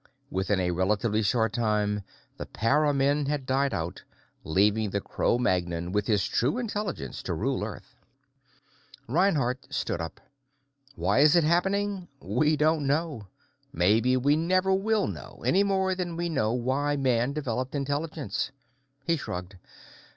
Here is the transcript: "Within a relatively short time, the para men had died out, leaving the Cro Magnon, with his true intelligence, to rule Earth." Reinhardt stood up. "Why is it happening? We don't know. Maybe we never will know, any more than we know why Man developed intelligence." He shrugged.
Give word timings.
"Within 0.31 0.59
a 0.59 0.71
relatively 0.71 1.21
short 1.21 1.53
time, 1.53 2.01
the 2.37 2.47
para 2.47 2.91
men 2.91 3.27
had 3.27 3.45
died 3.45 3.71
out, 3.71 4.01
leaving 4.43 4.89
the 4.89 4.99
Cro 4.99 5.37
Magnon, 5.37 5.91
with 5.91 6.07
his 6.07 6.25
true 6.27 6.57
intelligence, 6.57 7.21
to 7.21 7.35
rule 7.35 7.63
Earth." 7.63 7.93
Reinhardt 9.07 9.67
stood 9.71 10.01
up. 10.01 10.19
"Why 10.95 11.19
is 11.19 11.35
it 11.35 11.43
happening? 11.43 12.07
We 12.19 12.57
don't 12.57 12.87
know. 12.87 13.27
Maybe 13.71 14.17
we 14.17 14.35
never 14.35 14.73
will 14.73 15.05
know, 15.05 15.43
any 15.45 15.61
more 15.61 15.93
than 15.93 16.17
we 16.17 16.29
know 16.29 16.51
why 16.51 16.95
Man 16.95 17.31
developed 17.31 17.75
intelligence." 17.75 18.49
He 19.05 19.17
shrugged. 19.17 19.55